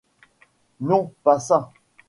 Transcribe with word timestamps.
Non 0.79 1.13
pas! 1.23 1.53